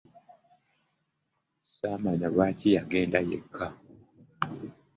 Samanya 1.73 2.27
lwaki 2.33 2.67
yagenda 2.75 3.19
yekka. 3.29 3.67